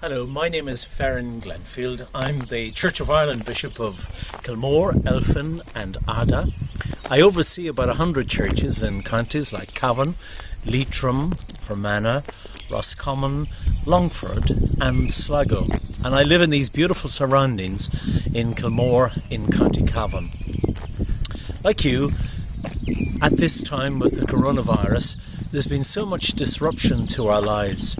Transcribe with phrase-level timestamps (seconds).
[0.00, 2.06] Hello, my name is Ferran Glenfield.
[2.14, 4.08] I'm the Church of Ireland Bishop of
[4.44, 6.52] Kilmore, Elphin, and Ardagh.
[7.10, 10.14] I oversee about 100 churches in counties like Cavan,
[10.64, 12.22] Leitrim, Fermanagh,
[12.70, 13.48] Roscommon,
[13.86, 15.66] Longford, and Sligo.
[16.04, 17.90] And I live in these beautiful surroundings
[18.32, 20.30] in Kilmore in County Cavan.
[21.64, 22.10] Like you,
[23.20, 25.16] at this time with the coronavirus,
[25.50, 27.96] there's been so much disruption to our lives.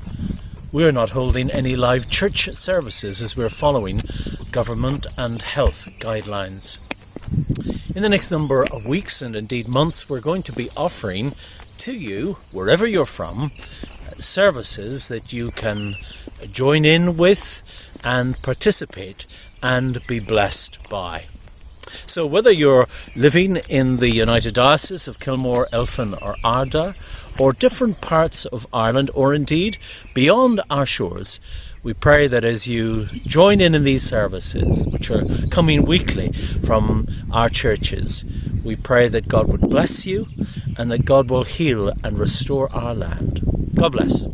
[0.71, 4.03] We're not holding any live church services as we're following
[4.51, 6.77] government and health guidelines.
[7.97, 11.33] In the next number of weeks and indeed months, we're going to be offering
[11.79, 13.51] to you, wherever you're from,
[14.21, 15.95] services that you can
[16.53, 17.63] join in with
[18.05, 19.25] and participate
[19.63, 21.29] and be blessed by.
[22.05, 26.95] So, whether you're living in the United Diocese of Kilmore, Elphin, or Ardagh,
[27.39, 29.79] or different parts of Ireland, or indeed
[30.15, 31.41] beyond our shores,
[31.83, 37.07] we pray that as you join in in these services, which are coming weekly from
[37.33, 38.25] our churches,
[38.65, 40.27] we pray that God would bless you
[40.77, 43.41] and that God will heal and restore our land.
[43.75, 44.25] God bless.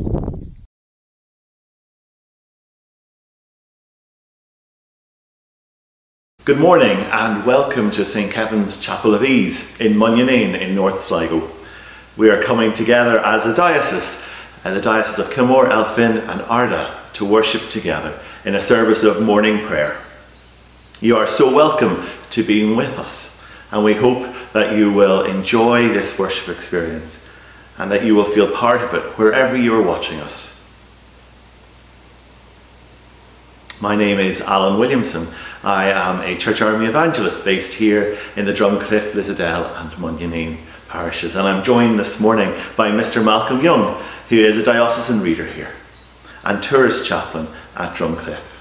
[6.45, 8.31] Good morning and welcome to St.
[8.31, 11.54] Kevin's Chapel of Ease in Munninane in North Sligo.
[12.17, 14.29] We are coming together as a diocese,
[14.63, 19.21] and the Diocese of Kilmore, Elphin and Ardagh, to worship together in a service of
[19.21, 19.97] morning prayer.
[21.01, 25.89] You are so welcome to being with us, and we hope that you will enjoy
[25.89, 27.29] this worship experience
[27.79, 30.53] and that you will feel part of it wherever you are watching us.
[33.83, 35.35] My name is Alan Williamson.
[35.65, 40.59] I am a Church Army evangelist based here in the Drumcliffe, Lissadell, and Munninane
[40.95, 43.23] parishes, and I'm joined this morning by Mr.
[43.23, 45.73] Malcolm Young, who is a diocesan reader here
[46.45, 48.53] and tourist chaplain at Drumcliffe.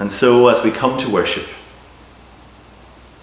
[0.00, 1.46] And so, as we come to worship,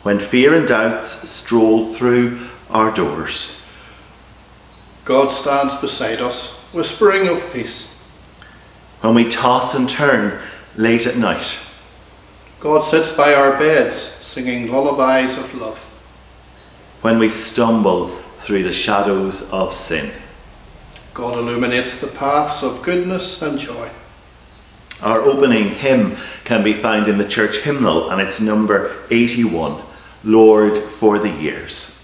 [0.04, 3.66] when fear and doubts stroll through our doors,
[5.06, 7.88] God stands beside us, whispering of peace.
[9.00, 10.42] when we toss and turn
[10.76, 11.58] late at night,
[12.60, 15.88] God sits by our beds, singing lullabies of love.
[17.02, 20.12] When we stumble through the shadows of sin.
[21.14, 23.90] God illuminates the paths of goodness and joy.
[25.04, 29.82] Our opening hymn can be found in the church hymnal and it's number 81
[30.24, 32.01] Lord for the Years.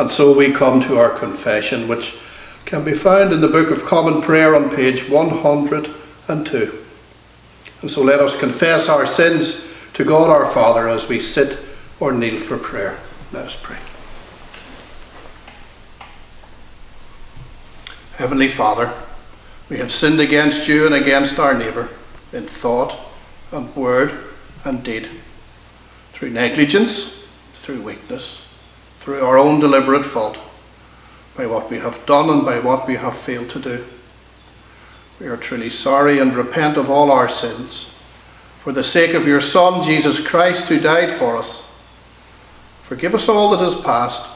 [0.00, 2.16] And so we come to our confession, which
[2.64, 6.84] can be found in the Book of Common Prayer on page 102.
[7.82, 9.62] And so let us confess our sins
[9.92, 11.58] to God our Father as we sit
[12.00, 12.98] or kneel for prayer.
[13.30, 13.76] Let us pray.
[18.16, 18.94] Heavenly Father,
[19.68, 21.90] we have sinned against you and against our neighbour
[22.32, 22.98] in thought
[23.52, 24.14] and word
[24.64, 25.10] and deed,
[26.14, 27.22] through negligence,
[27.52, 28.39] through weakness,
[29.00, 30.38] through our own deliberate fault,
[31.36, 33.84] by what we have done and by what we have failed to do.
[35.18, 37.94] We are truly sorry and repent of all our sins.
[38.58, 41.62] For the sake of your Son, Jesus Christ, who died for us,
[42.82, 44.28] forgive us all that is past,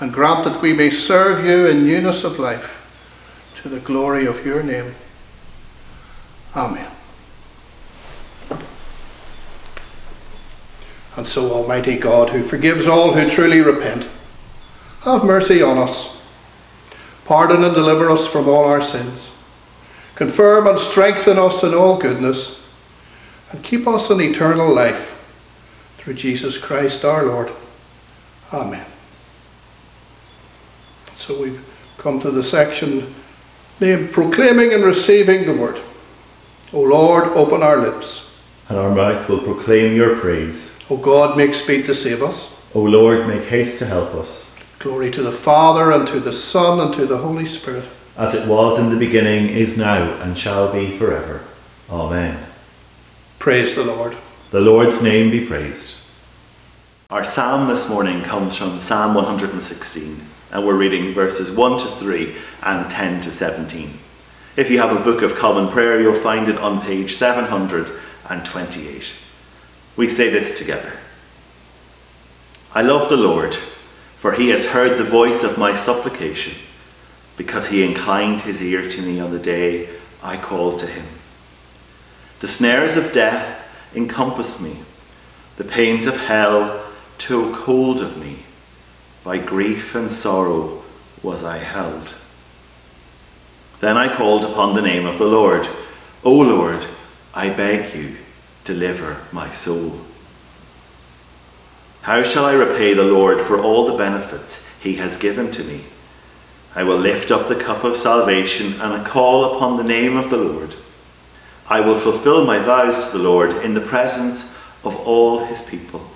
[0.00, 2.80] and grant that we may serve you in newness of life,
[3.62, 4.94] to the glory of your name.
[6.56, 6.90] Amen.
[11.16, 14.06] And so, Almighty God, who forgives all who truly repent,
[15.02, 16.20] have mercy on us.
[17.24, 19.30] Pardon and deliver us from all our sins.
[20.14, 22.66] Confirm and strengthen us in all goodness,
[23.50, 25.18] and keep us in eternal life
[25.98, 27.52] through Jesus Christ our Lord.
[28.52, 28.86] Amen.
[31.16, 31.64] So we've
[31.98, 33.14] come to the section
[33.80, 35.80] named Proclaiming and Receiving the Word.
[36.72, 38.31] O Lord, open our lips.
[38.68, 40.84] And our mouth will proclaim your praise.
[40.90, 42.48] O God, make speed to save us.
[42.74, 44.54] O Lord, make haste to help us.
[44.78, 47.84] Glory to the Father, and to the Son, and to the Holy Spirit.
[48.16, 51.42] As it was in the beginning, is now, and shall be forever.
[51.90, 52.46] Amen.
[53.38, 54.16] Praise the Lord.
[54.50, 55.98] The Lord's name be praised.
[57.10, 60.20] Our psalm this morning comes from Psalm 116,
[60.50, 63.90] and we're reading verses 1 to 3 and 10 to 17.
[64.56, 67.14] If you have a book of common prayer, you'll find it on page
[68.40, 69.14] 728.
[69.96, 70.94] We say this together
[72.74, 76.54] I love the Lord, for he has heard the voice of my supplication,
[77.36, 79.88] because he inclined his ear to me on the day
[80.22, 81.04] I called to him.
[82.40, 84.78] The snares of death encompass me,
[85.56, 86.86] the pains of hell
[87.18, 88.38] took hold of me.
[89.22, 90.82] By grief and sorrow
[91.22, 92.14] was I held.
[93.80, 95.68] Then I called upon the name of the Lord.
[96.24, 96.84] O Lord,
[97.34, 98.16] I beg you,
[98.64, 100.00] deliver my soul.
[102.02, 105.84] How shall I repay the Lord for all the benefits he has given to me?
[106.74, 110.38] I will lift up the cup of salvation and call upon the name of the
[110.38, 110.74] Lord.
[111.68, 114.52] I will fulfill my vows to the Lord in the presence
[114.84, 116.10] of all his people.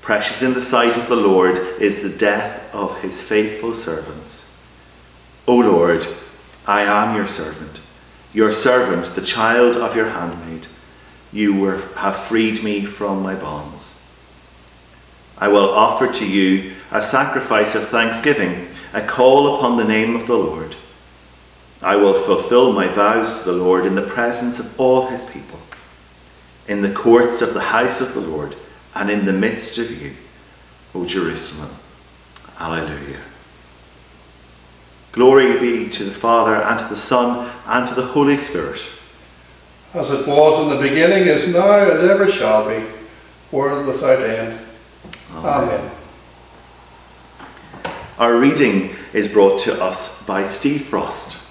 [0.00, 4.60] Precious in the sight of the Lord is the death of his faithful servants.
[5.46, 6.06] O Lord,
[6.66, 7.80] I am your servant,
[8.32, 10.66] your servant, the child of your handmaid.
[11.32, 14.02] You were, have freed me from my bonds.
[15.38, 20.26] I will offer to you a sacrifice of thanksgiving, a call upon the name of
[20.26, 20.76] the Lord.
[21.82, 25.58] I will fulfill my vows to the Lord in the presence of all his people,
[26.68, 28.54] in the courts of the house of the Lord,
[28.94, 30.12] and in the midst of you,
[30.94, 31.74] O Jerusalem.
[32.60, 33.20] Alleluia.
[35.10, 38.88] Glory be to the Father, and to the Son, and to the Holy Spirit.
[39.94, 42.86] As it was in the beginning, is now, and ever shall be,
[43.50, 44.58] world without end.
[45.34, 45.90] Amen.
[48.18, 51.46] Our reading is brought to us by Steve Frost.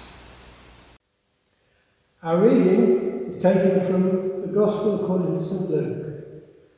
[2.24, 6.06] Our reading is taken from the Gospel according to St Luke.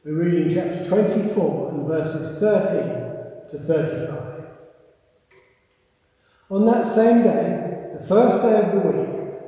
[0.04, 4.44] We're reading chapter 24 and verses 13 to 35.
[6.50, 9.13] On that same day, the first day of the week,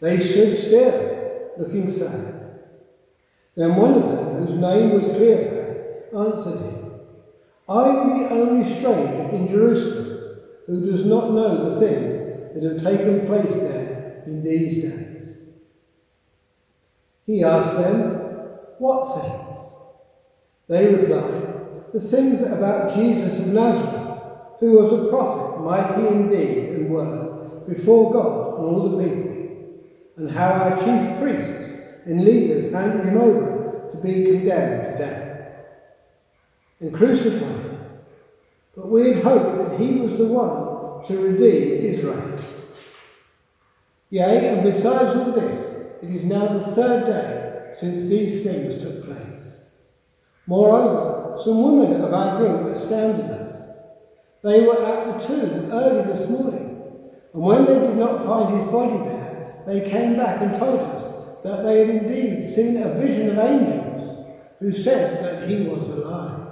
[0.00, 2.36] They stood still, looking sad.
[3.56, 7.00] Then one of them, whose name was Cleopas, answered him,
[7.66, 12.82] Are you the only stranger in Jerusalem who does not know the things that have
[12.82, 15.38] taken place there in these days?
[17.26, 18.20] He asked them,
[18.78, 19.46] What things?
[20.68, 24.20] They replied, The things about Jesus of Nazareth,
[24.60, 29.35] who was a prophet, mighty in deed and word, before God and all the people,
[30.16, 35.26] and how our chief priests and leaders handed him over to be condemned to death
[36.80, 37.78] and crucified him.
[38.74, 42.36] but we had hoped that he was the one to redeem Israel.
[44.10, 49.04] Yea, and besides all this, it is now the third day since these things took
[49.04, 49.54] place.
[50.46, 53.70] Moreover, some women of our group astounded us.
[54.42, 56.92] They were at the tomb early this morning,
[57.32, 59.25] and when they did not find his body there,
[59.66, 64.26] they came back and told us that they had indeed seen a vision of angels
[64.60, 66.46] who said that he was alive.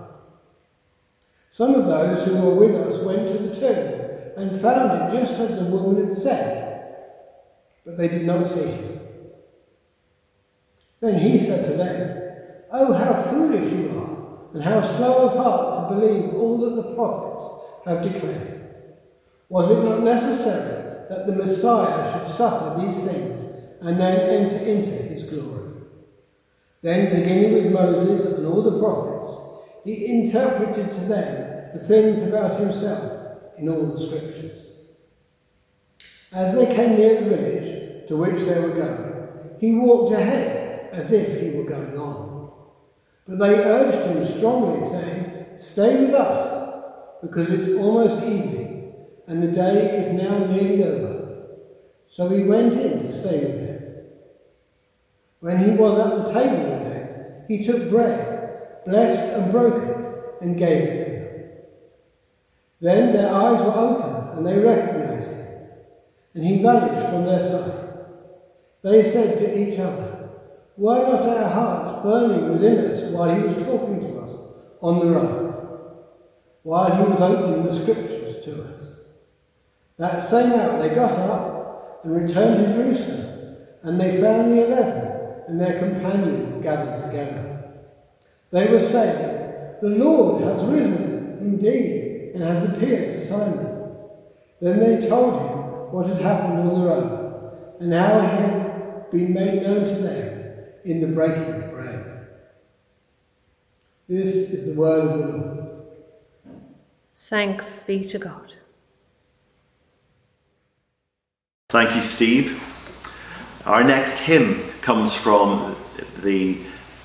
[1.50, 4.00] Some of those who were with us went to the tomb
[4.36, 6.94] and found it just as the woman had said,
[7.86, 9.00] but they did not see him.
[11.00, 12.20] Then he said to them,
[12.72, 16.94] Oh, how foolish you are, and how slow of heart to believe all that the
[16.94, 17.44] prophets
[17.84, 18.64] have declared.
[19.48, 23.44] Was it not necessary that the Messiah should suffer these things
[23.80, 25.72] and then enter into his glory?
[26.82, 29.32] Then, beginning with Moses and all the prophets,
[29.84, 34.74] he interpreted to them the things about himself in all the scriptures.
[36.32, 41.12] As they came near the village to which they were going, he walked ahead as
[41.12, 42.52] if he were going on.
[43.26, 46.84] But they urged him strongly, saying, Stay with us,
[47.22, 48.63] because it's almost evening,
[49.26, 51.14] and the day is now nearly over.
[52.08, 54.04] So he went in to stay with them.
[55.40, 59.96] When he was at the table with them, he took bread, blessed and broke it,
[60.40, 61.50] and gave it to them.
[62.80, 65.68] Then their eyes were opened, and they recognized him,
[66.34, 67.80] and he vanished from their sight.
[68.82, 70.30] They said to each other,
[70.76, 74.38] why not our hearts burning within us while he was talking to us
[74.80, 75.54] on the road,
[76.62, 78.73] while he was opening the scriptures to us?
[79.98, 85.14] That same hour they got up and returned to Jerusalem, and they found the eleven
[85.46, 87.72] and their companions gathered together.
[88.50, 93.88] They were saying, The Lord has risen indeed and has appeared to Simon.
[94.60, 99.32] Then they told him what had happened on the road and how he had been
[99.32, 102.28] made known to them in the breaking of bread.
[104.08, 105.68] This is the word of the Lord.
[107.16, 108.54] Thanks be to God.
[111.74, 112.62] Thank you, Steve.
[113.66, 115.74] Our next hymn comes from
[116.22, 116.58] the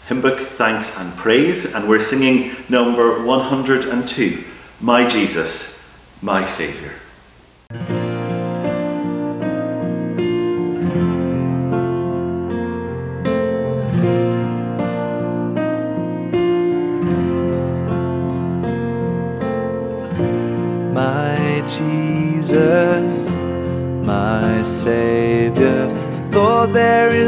[0.08, 4.44] hymn book Thanks and Praise, and we're singing number 102
[4.80, 7.99] My Jesus, My Saviour.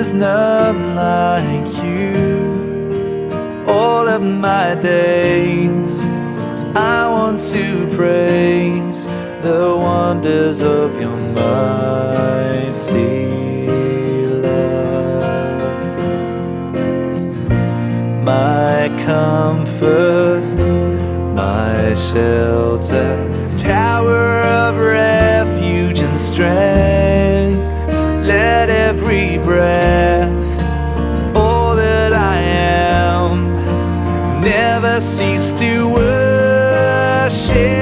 [0.02, 3.30] Is none like you.
[3.68, 5.94] All of my days,
[6.76, 7.66] I want to
[7.96, 9.06] praise
[9.48, 13.28] the wonders of your mighty
[14.48, 15.84] love.
[18.32, 20.44] My comfort,
[21.44, 23.12] my shelter,
[23.56, 26.71] tower of refuge and strength
[29.44, 30.64] breath,
[31.36, 37.81] all that I am, never cease to worship.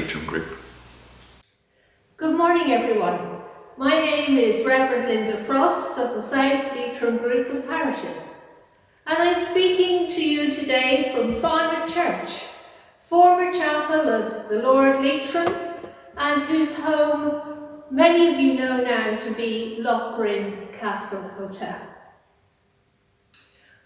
[0.00, 0.56] Group.
[2.16, 3.42] Good morning, everyone.
[3.76, 8.16] My name is Reverend Linda Frost of the South Leitrim Group of Parishes,
[9.06, 12.44] and I'm speaking to you today from Farnaught Church,
[13.02, 15.54] former chapel of the Lord Leitrim,
[16.16, 21.78] and whose home many of you know now to be Lough Rynn Castle Hotel.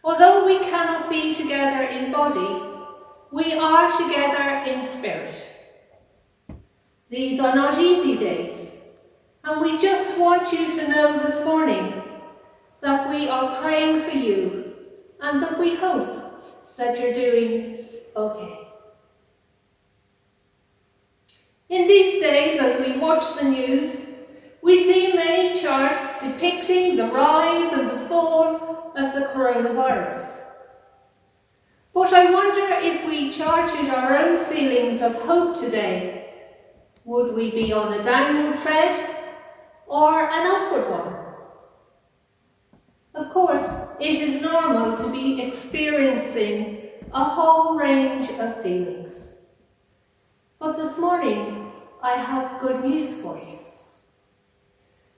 [0.04, 2.70] Although we cannot be together in body,
[3.32, 5.53] we are together in spirit.
[7.14, 8.74] These are not easy days,
[9.44, 12.02] and we just want you to know this morning
[12.80, 14.74] that we are praying for you
[15.20, 16.42] and that we hope
[16.76, 18.68] that you're doing okay.
[21.68, 24.06] In these days, as we watch the news,
[24.60, 30.40] we see many charts depicting the rise and the fall of the coronavirus.
[31.92, 36.22] But I wonder if we charted our own feelings of hope today
[37.04, 38.98] would we be on a downward tread
[39.86, 41.24] or an upward one?
[43.14, 49.32] Of course, it is normal to be experiencing a whole range of feelings.
[50.58, 51.70] But this morning,
[52.02, 53.58] I have good news for you.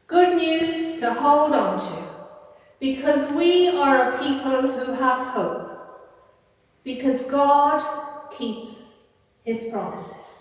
[0.08, 2.02] Good news to hold on to,
[2.78, 5.70] because we are a people who have hope,
[6.84, 7.82] because God
[8.36, 8.94] keeps
[9.44, 10.35] his promises.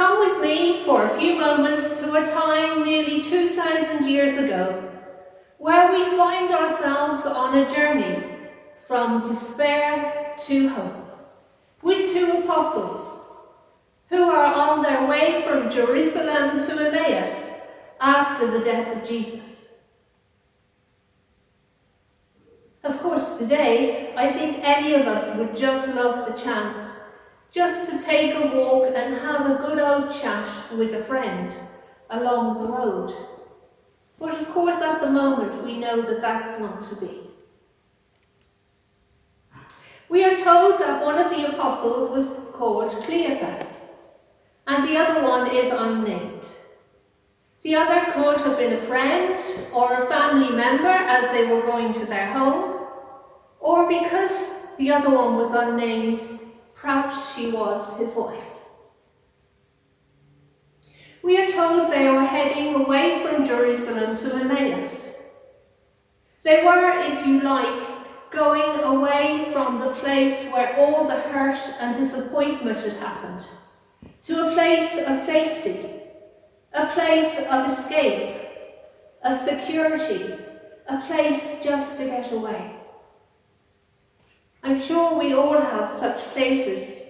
[0.00, 4.90] Come with me for a few moments to a time nearly 2,000 years ago
[5.58, 8.24] where we find ourselves on a journey
[8.78, 11.36] from despair to hope
[11.82, 13.26] with two apostles
[14.08, 17.60] who are on their way from Jerusalem to Emmaus
[18.00, 19.66] after the death of Jesus.
[22.82, 26.99] Of course, today, I think any of us would just love the chance
[27.52, 31.52] just to take a walk and have a good old chat with a friend
[32.08, 33.12] along the road.
[34.18, 37.20] But of course, at the moment, we know that that's not to be.
[40.08, 43.64] We are told that one of the apostles was called Cleopas,
[44.66, 46.48] and the other one is unnamed.
[47.62, 51.94] The other could have been a friend or a family member as they were going
[51.94, 52.86] to their home,
[53.60, 56.22] or because the other one was unnamed,
[56.80, 58.42] perhaps she was his wife.
[61.22, 65.16] We are told they were heading away from Jerusalem to Emmaus.
[66.42, 67.82] They were, if you like,
[68.30, 73.44] going away from the place where all the hurt and disappointment had happened,
[74.22, 75.90] to a place of safety,
[76.72, 78.36] a place of escape,
[79.22, 80.34] of security,
[80.88, 82.79] a place just to get away.
[84.80, 87.02] Sure we all have such places,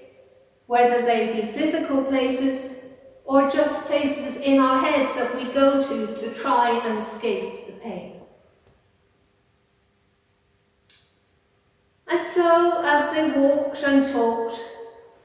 [0.67, 2.77] whether they be physical places
[3.25, 7.73] or just places in our heads that we go to to try and escape the
[7.75, 8.21] pain.
[12.09, 14.59] And so, as they walked and talked,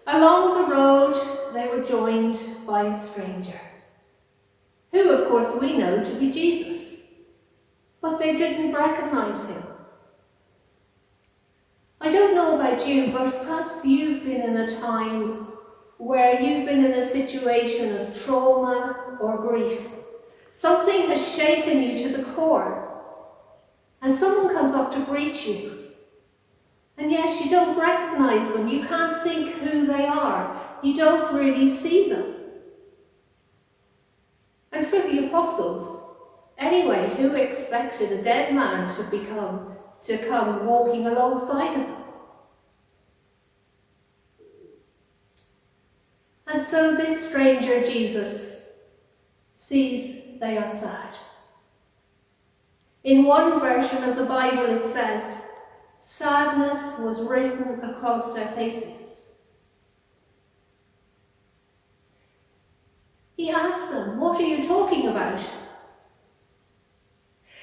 [0.05, 3.59] along the road they were joined by a stranger,
[4.91, 6.99] who, of course, we know to be Jesus,
[8.01, 9.63] but they didn't recognize him.
[12.05, 15.47] I don't know about you, but perhaps you've been in a time
[15.97, 19.81] where you've been in a situation of trauma or grief.
[20.51, 22.83] Something has shaken you to the core.
[24.03, 25.93] and someone comes up to greet you.
[26.95, 31.75] And yes, you don't recognize them, you can't think who they are, you don't really
[31.75, 32.35] see them.
[34.71, 36.03] And for the apostles,
[36.59, 41.94] anyway, who expected a dead man to become to come walking alongside of them?
[46.47, 48.61] And so this stranger Jesus
[49.55, 51.17] sees they are sad.
[53.03, 55.41] In one version of the Bible it says,
[56.03, 59.21] sadness was written across their faces.
[63.35, 65.41] He asks them, What are you talking about?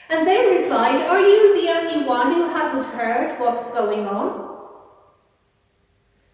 [0.09, 4.53] And they replied, Are you the only one who hasn't heard what's going on?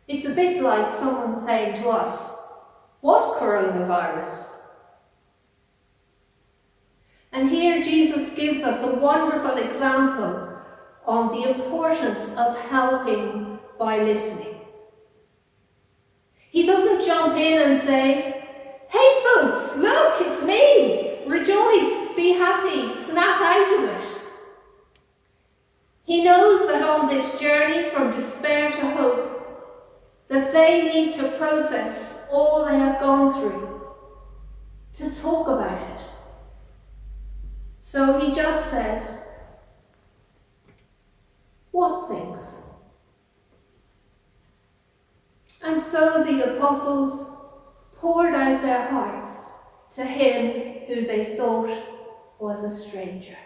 [0.09, 2.38] It's a bit like someone saying to us,
[3.01, 4.49] What coronavirus?
[7.31, 10.59] And here Jesus gives us a wonderful example
[11.07, 14.57] on the importance of helping by listening.
[16.51, 18.45] He doesn't jump in and say,
[18.89, 21.21] Hey folks, look, it's me!
[21.27, 24.23] Rejoice, be happy, snap out of it.
[26.05, 32.17] He knows that on this journey from despair to hope, that they need to process
[32.31, 33.81] all they have gone through,
[34.95, 36.01] to talk about it.
[37.81, 39.23] So he just says,
[41.71, 42.62] What things?
[45.62, 47.37] And so the apostles
[47.97, 49.59] poured out their hearts
[49.93, 51.71] to him who they thought
[52.38, 53.37] was a stranger.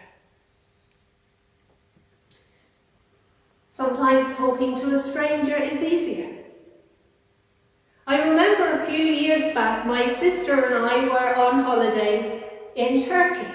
[3.71, 6.42] Sometimes talking to a stranger is easier.
[8.13, 12.43] I remember a few years back, my sister and I were on holiday
[12.75, 13.47] in Turkey.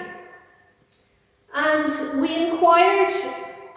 [1.55, 3.13] And we inquired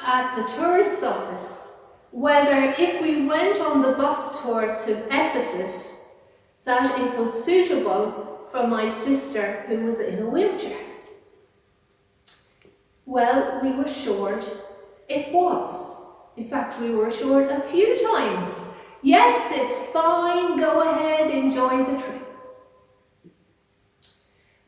[0.00, 1.68] at the tourist office
[2.10, 5.86] whether if we went on the bus tour to Ephesus,
[6.64, 10.84] that it was suitable for my sister who was in a wheelchair.
[13.06, 14.44] Well, we were assured
[15.08, 15.96] it was.
[16.36, 18.52] In fact, we were assured a few times.
[19.02, 22.22] Yes, it's fine, go ahead, enjoy the trip.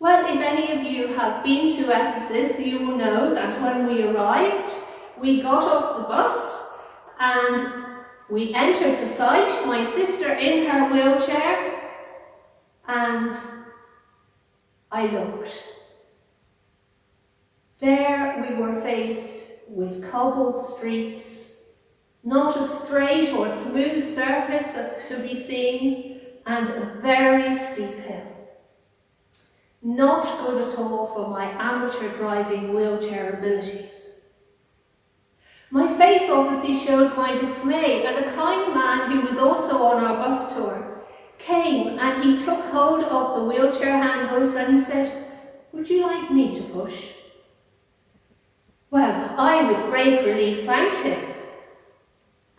[0.00, 4.02] Well, if any of you have been to Ephesus, you will know that when we
[4.02, 4.72] arrived,
[5.20, 6.62] we got off the bus
[7.20, 7.94] and
[8.28, 11.92] we entered the site, my sister in her wheelchair,
[12.88, 13.32] and
[14.90, 15.62] I looked.
[17.78, 21.33] There we were faced with cobbled streets,
[22.24, 28.26] not a straight or smooth surface as to be seen, and a very steep hill.
[29.82, 33.90] Not good at all for my amateur driving wheelchair abilities.
[35.70, 40.16] My face obviously showed my dismay, and a kind man who was also on our
[40.16, 41.02] bus tour
[41.38, 45.26] came and he took hold of the wheelchair handles and he said,
[45.72, 47.10] Would you like me to push?
[48.90, 51.33] Well, I with great relief thanked him.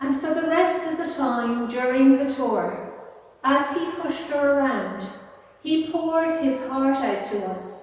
[0.05, 2.93] And for the rest of the time during the tour,
[3.43, 5.03] as he pushed her around,
[5.63, 7.81] he poured his heart out to us,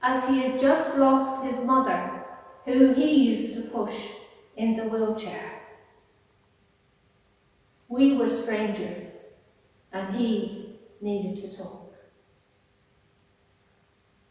[0.00, 2.24] as he had just lost his mother,
[2.64, 3.94] who he used to push
[4.56, 5.60] in the wheelchair.
[7.88, 9.26] We were strangers,
[9.92, 11.92] and he needed to talk.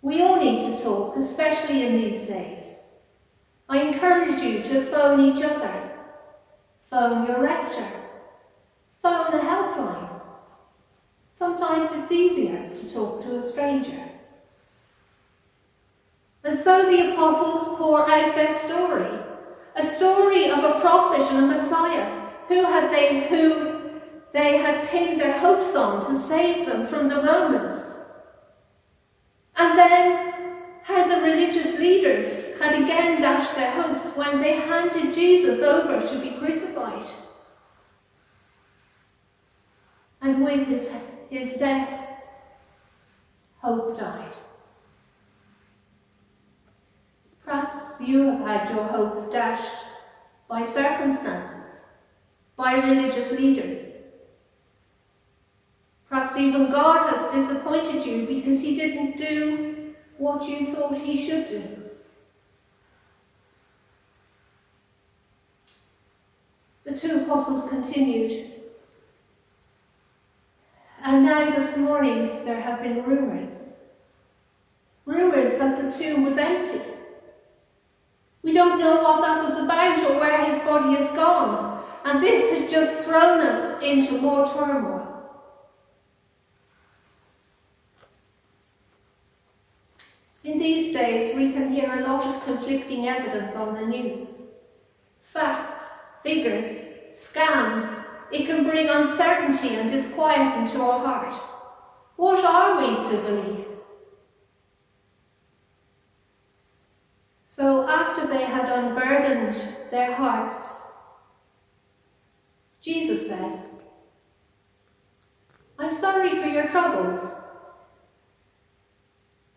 [0.01, 2.79] We all need to talk, especially in these days.
[3.69, 5.88] I encourage you to phone each other,
[6.89, 7.87] phone your rector,
[9.01, 10.21] phone a helpline.
[11.31, 14.09] Sometimes it's easier to talk to a stranger.
[16.43, 19.19] And so the apostles pour out their story,
[19.75, 25.21] a story of a prophet and a Messiah who had they who they had pinned
[25.21, 27.83] their hopes on to save them from the Romans.
[29.55, 30.33] And then
[30.83, 36.19] how the religious leaders had again dashed their hopes when they handed Jesus over to
[36.19, 37.07] be crucified.
[40.21, 40.89] And with his,
[41.29, 42.09] his death,
[43.61, 44.33] hope died.
[47.45, 49.85] Perhaps you have had your hopes dashed
[50.47, 51.63] by circumstances,
[52.57, 53.95] by religious leaders.
[56.09, 61.47] Perhaps even God has disappointed you because he didn't do what you thought he should
[61.47, 61.88] do.
[66.83, 68.51] The two apostles continued.
[71.03, 73.79] And now this morning there have been rumours.
[75.05, 76.81] Rumours that the tomb was empty.
[78.41, 82.51] We don't know what that was about or where his body has gone, and this
[82.53, 85.09] has just thrown us into more turmoil.
[90.43, 94.43] In these days, we can hear a lot of conflicting evidence on the news.
[95.21, 95.83] Facts,
[96.23, 101.41] figures, scams, it can bring uncertainty and disquiet into our heart.
[102.15, 103.65] What are we to believe?
[107.45, 109.55] So, after they had unburdened
[109.91, 110.91] their hearts,
[112.81, 113.63] Jesus said,
[115.77, 117.35] I'm sorry for your troubles.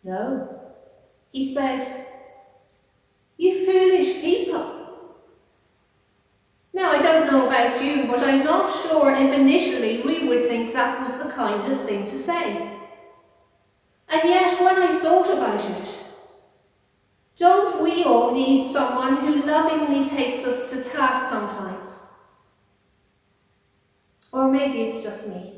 [0.05, 0.61] No,
[1.31, 2.07] he said,
[3.37, 4.82] You foolish people.
[6.75, 10.73] Now, I don't know about you, but I'm not sure if initially we would think
[10.73, 12.79] that was the kindest thing to say.
[14.09, 16.05] And yet, when I thought about it,
[17.37, 22.07] don't we all need someone who lovingly takes us to task sometimes?
[24.33, 25.55] Or maybe it's just me.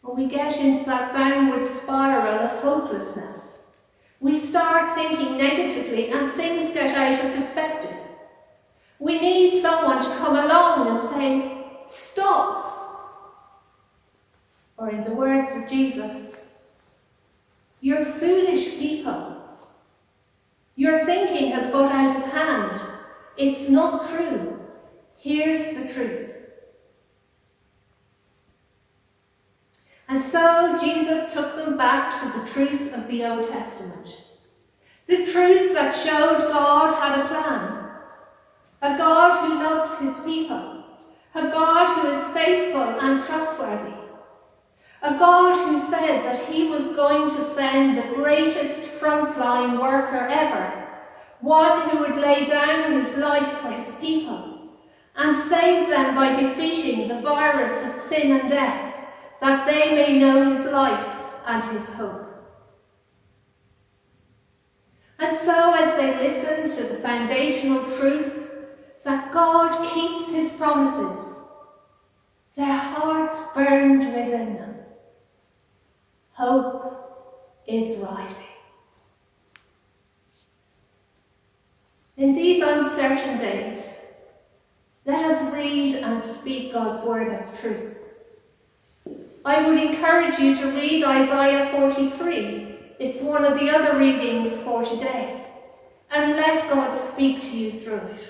[0.00, 3.45] When we get into that downward spiral of hopelessness,
[4.20, 7.96] we start thinking negatively and things get out of perspective.
[8.98, 11.52] We need someone to come along and say,
[11.84, 12.64] Stop!
[14.78, 16.36] Or, in the words of Jesus,
[17.80, 19.36] You're foolish people.
[20.74, 22.80] Your thinking has got out of hand.
[23.36, 24.60] It's not true.
[25.18, 26.35] Here's the truth.
[30.08, 34.22] And so Jesus took them back to the truth of the Old Testament.
[35.06, 37.90] The truth that showed God had a plan.
[38.82, 40.84] A God who loved his people.
[41.34, 43.94] A God who is faithful and trustworthy.
[45.02, 50.88] A God who said that he was going to send the greatest frontline worker ever.
[51.40, 54.70] One who would lay down his life for his people
[55.16, 58.85] and save them by defeating the virus of sin and death
[59.40, 61.06] that they may know his life
[61.46, 62.26] and his hope.
[65.18, 68.50] And so, as they listen to the foundational truth
[69.04, 71.36] that God keeps his promises,
[72.54, 74.74] their hearts burned within them.
[76.32, 78.44] Hope is rising.
[82.16, 83.82] In these uncertain days,
[85.04, 87.95] let us read and speak God's word of truth.
[89.46, 92.78] I would encourage you to read Isaiah 43.
[92.98, 95.46] It's one of the other readings for today.
[96.10, 98.22] And let God speak to you through it.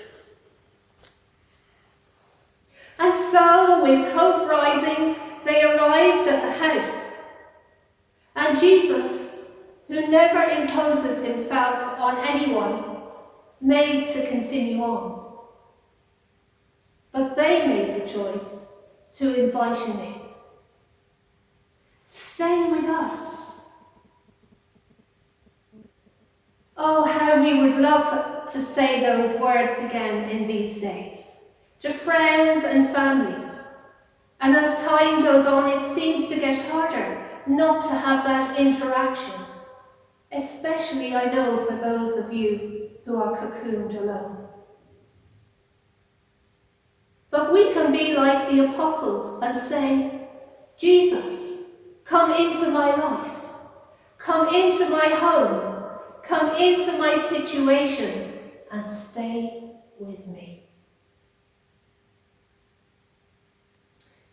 [2.99, 7.15] And so, with hope rising, they arrived at the house.
[8.35, 9.45] And Jesus,
[9.87, 12.97] who never imposes himself on anyone,
[13.59, 15.39] made to continue on.
[17.11, 18.67] But they made the choice
[19.13, 20.16] to invite him in.
[22.37, 23.17] Stay with us.
[26.77, 31.15] Oh, how we would love to say those words again in these days
[31.79, 33.51] to friends and families.
[34.39, 39.33] And as time goes on, it seems to get harder not to have that interaction,
[40.31, 44.47] especially I know for those of you who are cocooned alone.
[47.31, 50.27] But we can be like the apostles and say,
[50.77, 51.46] Jesus,
[52.07, 53.33] Come into my life.
[54.17, 55.83] Come into my home.
[56.23, 58.31] Come into my situation
[58.71, 60.69] and stay with me.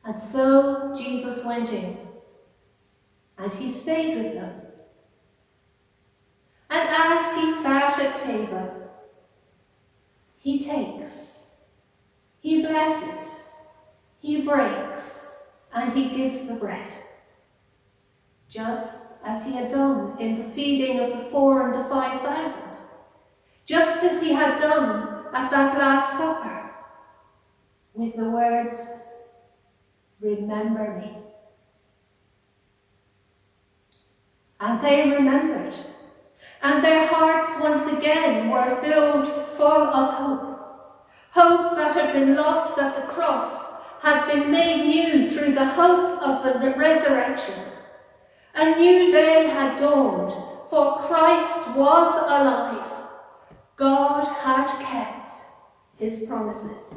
[0.05, 1.99] And so Jesus went in
[3.39, 4.53] and he stayed with them.
[6.71, 8.93] And as he sat at table,
[10.39, 11.47] he takes,
[12.41, 13.31] he blesses,
[14.21, 15.33] he breaks,
[15.73, 16.93] and he gives the bread
[18.55, 22.79] just as he had done in the feeding of the four and the five thousand,
[23.67, 26.71] just as he had done at that Last Supper,
[27.95, 28.79] with the words,
[30.21, 31.19] Remember me.
[34.61, 35.75] And they remembered,
[36.63, 41.11] and their hearts once again were filled full of hope.
[41.33, 46.23] Hope that had been lost at the cross had been made new through the hope
[46.23, 47.74] of the resurrection.
[48.57, 50.33] A new day had dawned,
[50.71, 53.09] for Christ was alive.
[53.75, 55.33] God had kept
[55.97, 56.95] his promises.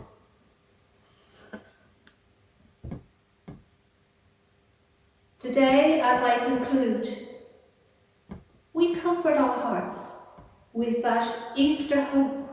[5.40, 7.10] Today, as I conclude,
[8.74, 10.18] we comfort our hearts
[10.74, 12.50] with that Easter hope.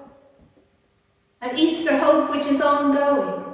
[1.43, 3.53] An Easter hope which is ongoing,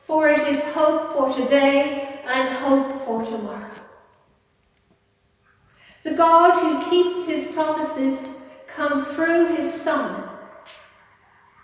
[0.00, 3.71] for it is hope for today and hope for tomorrow.
[6.02, 8.28] The God who keeps his promises
[8.66, 10.28] comes through his Son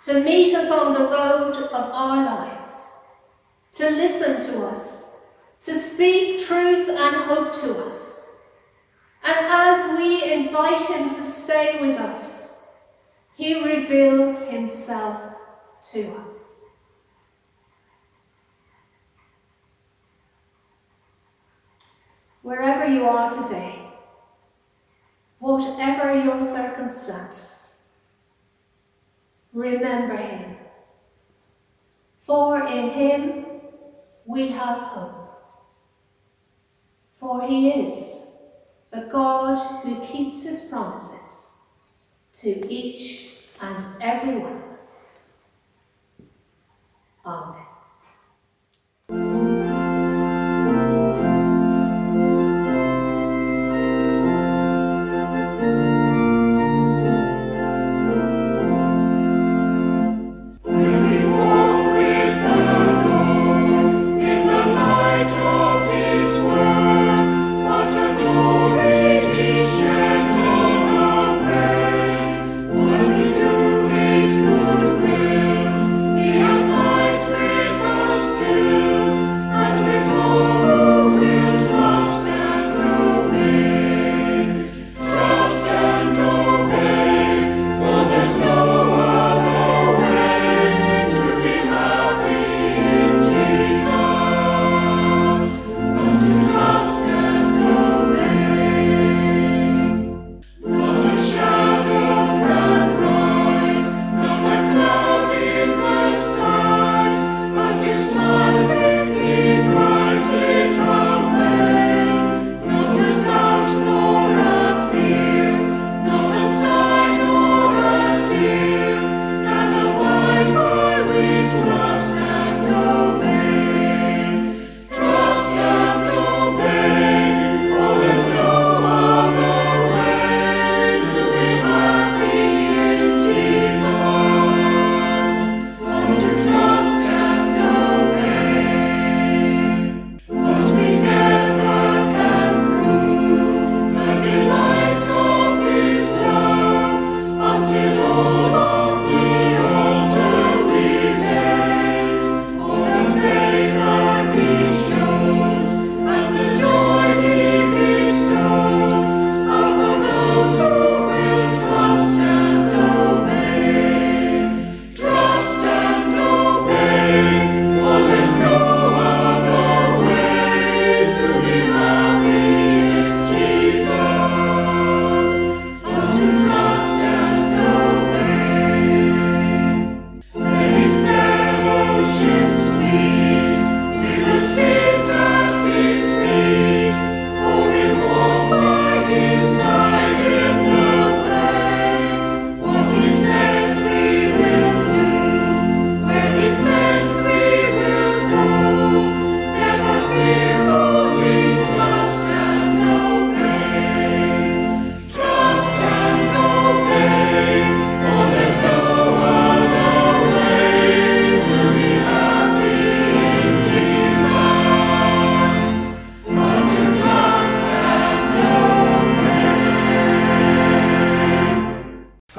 [0.05, 2.67] to meet us on the road of our lives,
[3.75, 5.05] to listen to us,
[5.63, 8.21] to speak truth and hope to us.
[9.25, 12.51] And as we invite him to stay with us,
[13.35, 15.21] he reveals himself
[15.93, 16.29] to us.
[22.43, 23.88] Wherever you are today,
[25.39, 27.75] whatever your circumstance,
[29.53, 30.57] remember him.
[32.21, 33.47] For in him
[34.27, 35.15] we have hope.
[37.13, 38.15] For he is
[38.91, 41.19] the God who keeps his promises
[42.35, 44.89] to each and every one of us.
[47.27, 47.58] Amen.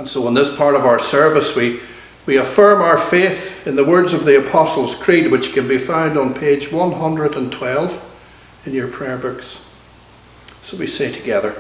[0.09, 1.81] So, in this part of our service, we,
[2.25, 6.17] we affirm our faith in the words of the Apostles' Creed, which can be found
[6.17, 9.63] on page 112 in your prayer books.
[10.63, 11.55] So we say together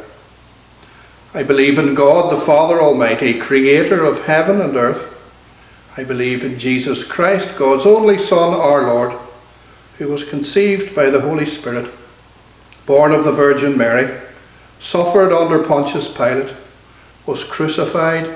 [1.31, 5.15] I believe in God, the Father Almighty, creator of heaven and earth.
[5.95, 9.15] I believe in Jesus Christ, God's only Son, our Lord,
[9.99, 11.91] who was conceived by the Holy Spirit,
[12.87, 14.19] born of the Virgin Mary,
[14.79, 16.55] suffered under Pontius Pilate
[17.29, 18.35] was crucified,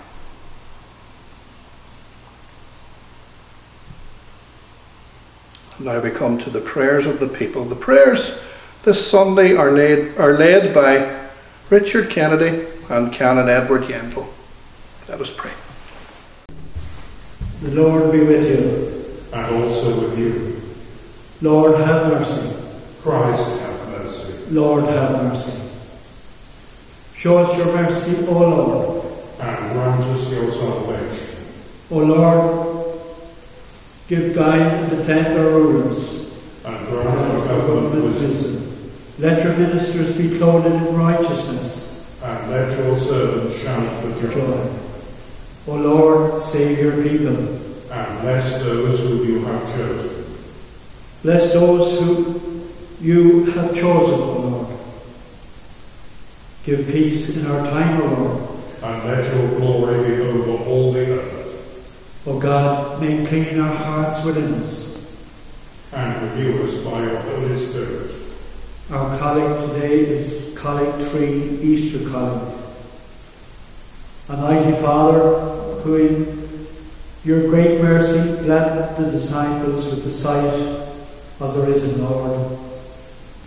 [5.83, 7.65] Now we come to the prayers of the people.
[7.65, 8.39] The prayers
[8.83, 11.27] this Sunday are, laid, are led by
[11.71, 14.27] Richard Kennedy and Canon Edward Yendell.
[15.09, 15.51] Let us pray.
[17.63, 19.33] The Lord be with you.
[19.33, 20.61] and also with you.
[21.41, 22.55] Lord, have mercy.
[23.01, 24.33] Christ have mercy.
[24.51, 25.59] Lord, have mercy.
[27.15, 29.05] Show us your mercy, O Lord.
[29.39, 31.37] And grant us your salvation.
[31.89, 32.70] O Lord,
[34.11, 36.29] give guide and defend our rulers.
[36.65, 38.91] And grant our government wisdom.
[39.19, 44.31] Let your ministers be clothed in righteousness And let your servants shout for joy.
[44.33, 44.69] joy.
[45.67, 47.37] O Lord, save your people.
[47.89, 50.25] And bless those whom you have chosen.
[51.23, 52.41] Bless those who
[52.99, 54.77] you have chosen, O Lord.
[56.65, 58.49] Give peace in our time, O Lord.
[58.83, 61.30] And let your glory be over all the earth.
[62.27, 64.95] O God, make clean our hearts within us.
[65.91, 68.13] And renew us by your Holy Spirit.
[68.91, 72.57] Our collect today is collect 3, Easter Collect.
[74.29, 75.29] Almighty Father,
[75.81, 76.57] who in
[77.25, 80.53] your great mercy gladdened the disciples with the sight
[81.39, 82.59] of the risen Lord,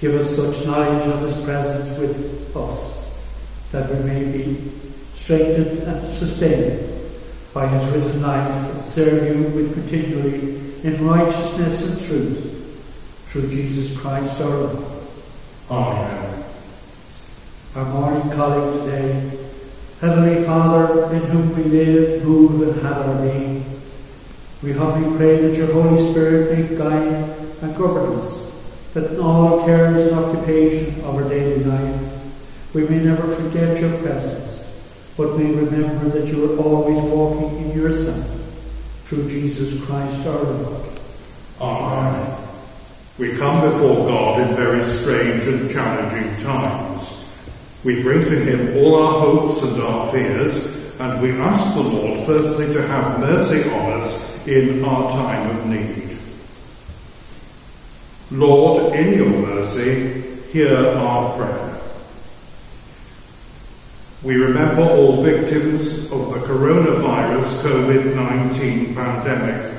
[0.01, 3.09] give us such knowledge of his presence with us
[3.70, 4.72] that we may be
[5.14, 6.94] strengthened and sustained
[7.55, 12.83] by his risen life and serve you with continually in righteousness and truth
[13.27, 14.85] through Jesus Christ our Lord.
[15.71, 16.45] Amen.
[17.77, 19.39] Our morning collect today.
[20.01, 23.65] Heavenly Father, in whom we live, move, and have our being,
[24.63, 29.65] we humbly pray that your Holy Spirit may guide and govern us, that in all
[29.65, 32.01] cares and occupation of our daily life,
[32.75, 34.44] we may never forget your presence,
[35.17, 38.25] but we remember that you are always walking in your Son,
[39.05, 40.99] through Jesus Christ our Lord.
[41.61, 42.37] Amen.
[43.17, 47.25] We come before God in very strange and challenging times.
[47.85, 52.19] We bring to Him all our hopes and our fears, and we ask the Lord
[52.21, 56.19] firstly to have mercy on us in our time of need.
[58.31, 61.74] Lord, in your mercy, hear our prayer.
[64.25, 69.75] We remember all victims of the coronavirus COVID 19 pandemic.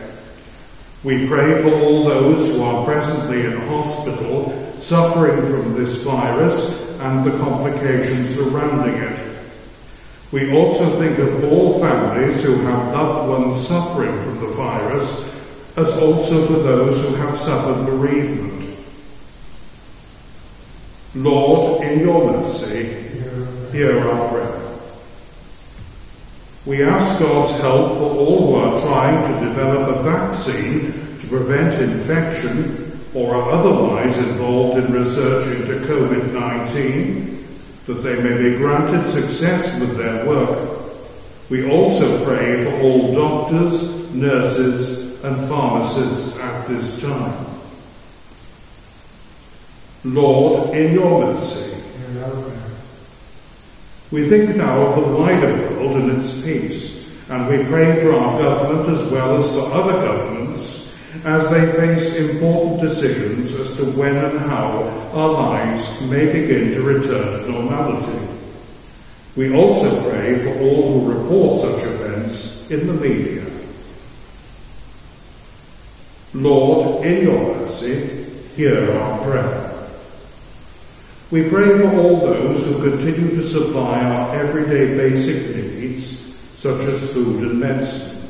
[1.04, 7.26] We pray for all those who are presently in hospital suffering from this virus and
[7.26, 9.20] the complications surrounding it.
[10.32, 15.28] We also think of all families who have loved ones suffering from the virus,
[15.76, 18.78] as also for those who have suffered bereavement.
[21.16, 23.05] Lord, in your mercy,
[23.76, 24.72] hear our prayer.
[26.66, 31.74] We ask God's help for all who are trying to develop a vaccine to prevent
[31.82, 37.48] infection or are otherwise involved in research into COVID 19,
[37.88, 40.88] that they may be granted success with their work.
[41.50, 47.46] We also pray for all doctors, nurses, and pharmacists at this time.
[50.06, 51.76] Lord, in your mercy,
[54.16, 58.40] we think now of the wider world and its peace, and we pray for our
[58.40, 60.90] government as well as for other governments
[61.26, 66.82] as they face important decisions as to when and how our lives may begin to
[66.82, 68.26] return to normality.
[69.36, 73.44] We also pray for all who report such events in the media.
[76.34, 78.24] Lord, in your mercy,
[78.56, 79.65] hear our prayer.
[81.36, 87.14] We pray for all those who continue to supply our everyday basic needs, such as
[87.14, 88.26] food and medicine.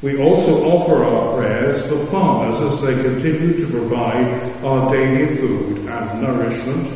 [0.00, 5.86] We also offer our prayers for farmers as they continue to provide our daily food
[5.86, 6.88] and nourishment,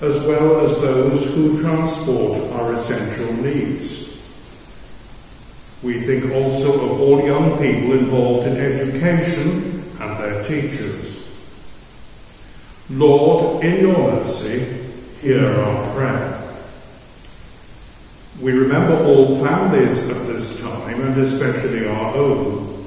[0.00, 4.18] as well as those who transport our essential needs.
[5.82, 11.01] We think also of all young people involved in education and their teachers.
[12.90, 14.88] Lord, in your mercy,
[15.20, 16.38] hear our prayer.
[18.40, 22.84] We remember all families at this time, and especially our own.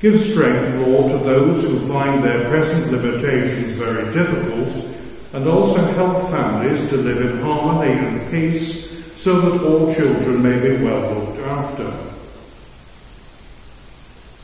[0.00, 4.86] Give strength, Lord, to those who find their present limitations very difficult,
[5.32, 10.60] and also help families to live in harmony and peace so that all children may
[10.60, 11.92] be well looked after.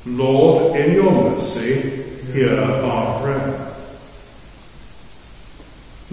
[0.07, 3.62] Lord, in your mercy, hear our prayer.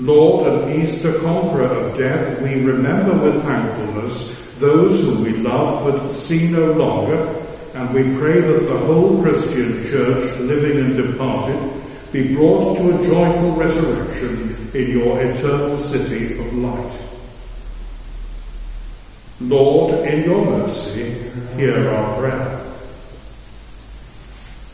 [0.05, 6.11] Lord and Easter conqueror of death, we remember with thankfulness those whom we love but
[6.11, 7.43] see no longer,
[7.73, 11.81] and we pray that the whole Christian church, living and departed,
[12.11, 16.99] be brought to a joyful resurrection in your eternal city of light.
[19.41, 21.13] Lord, in your mercy,
[21.55, 22.73] hear our prayer.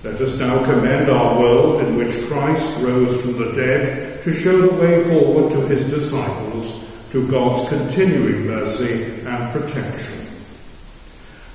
[0.03, 4.59] Let us now commend our world in which Christ rose from the dead to show
[4.59, 10.25] the way forward to his disciples to God's continuing mercy and protection.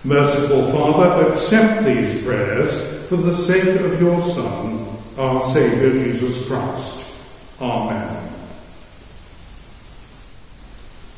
[0.04, 4.86] Merciful Father, accept these prayers for the sake of your Son,
[5.18, 7.12] our Saviour Jesus Christ.
[7.60, 8.32] Amen.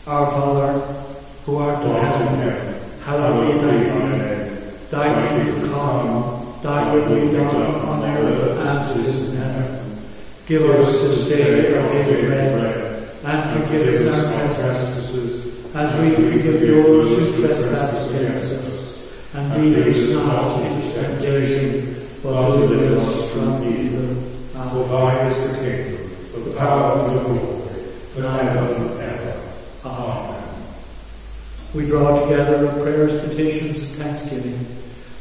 [0.07, 0.79] Our Father,
[1.45, 4.73] who art in heaven, hallowed be thy name.
[4.91, 9.32] Thy kingdom come, thy will be done on earth as it is.
[10.53, 16.61] Give us this day our daily bread, and forgive us our trespasses, as we forgive
[16.61, 19.09] those who trespass against us.
[19.33, 24.15] And lead us not into temptation, but deliver us from evil.
[24.53, 29.41] For thine is the kingdom, the power, and the glory, forever and ever.
[29.87, 30.65] Amen.
[31.73, 34.67] We draw together our prayers, petitions, and thanksgiving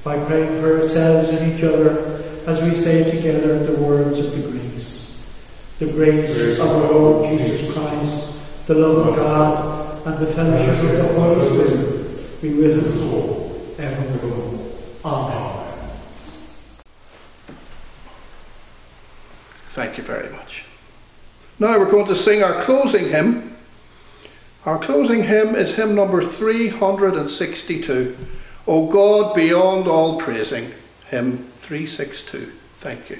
[0.03, 4.41] by praying for ourselves and each other as we say together the words of the
[4.41, 4.60] grace.
[5.81, 10.91] The grace of our Lord Jesus Christ, the love of God, and the fellowship of
[10.91, 14.73] the Holy Spirit be with us all, evermore.
[15.03, 15.87] Amen.
[19.69, 20.65] Thank you very much.
[21.57, 23.57] Now we're going to sing our closing hymn.
[24.67, 28.15] Our closing hymn is hymn number 362.
[28.67, 30.73] O God, beyond all praising.
[31.09, 32.51] Hymn 362.
[32.75, 33.17] Thank you.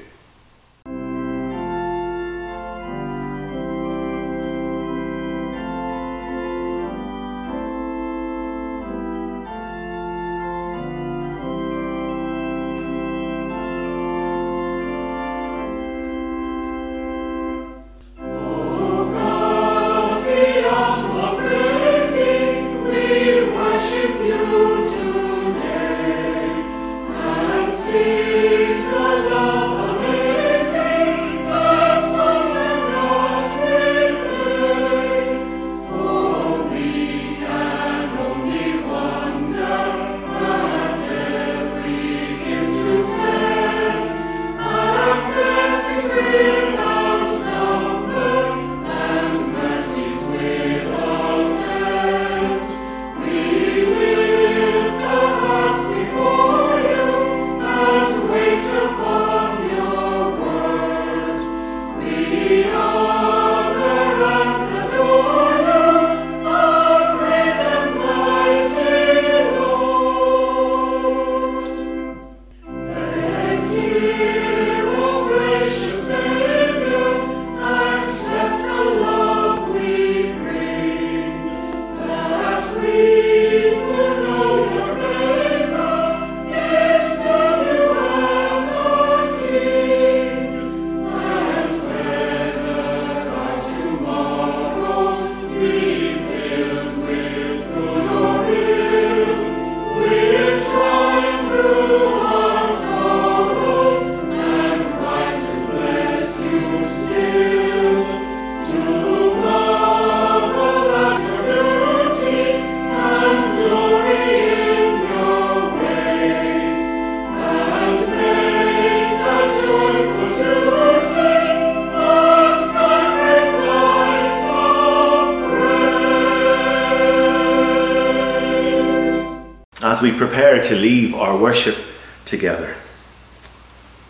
[129.92, 131.76] As we prepare to leave our worship
[132.24, 132.76] together.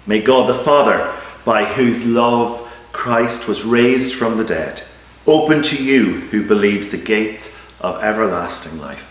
[0.05, 1.11] May God the Father,
[1.43, 4.83] by whose love Christ was raised from the dead,
[5.25, 9.07] open to you who believes the gates of everlasting life.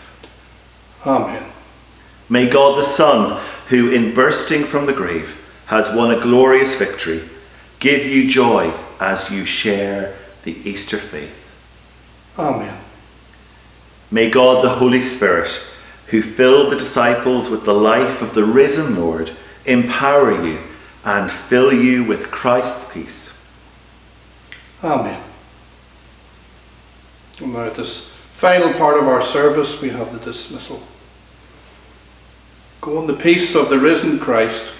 [1.05, 1.43] Amen.
[2.29, 7.21] May God the Son, who in bursting from the grave has won a glorious victory,
[7.81, 10.15] give you joy as you share
[10.45, 11.37] the Easter faith.
[12.39, 12.77] Amen.
[14.09, 15.67] May God the Holy Spirit,
[16.11, 19.31] who filled the disciples with the life of the risen Lord,
[19.65, 20.59] empower you
[21.05, 23.49] and fill you with Christ's peace.
[24.83, 25.23] Amen.
[27.39, 30.83] And now, at this final part of our service, we have the dismissal.
[32.81, 34.73] Go in the peace of the risen Christ.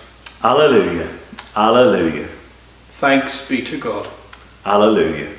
[0.44, 1.18] Alleluia,
[1.56, 2.28] alleluia,
[2.90, 4.10] Thanks be to God.
[4.66, 5.34] alleluia,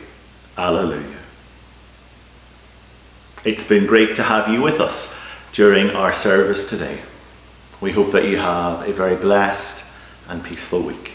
[0.56, 1.18] alleluia.
[3.44, 5.21] It's been great to have you with us
[5.52, 7.00] during our service today.
[7.80, 9.94] We hope that you have a very blessed
[10.28, 11.14] and peaceful week.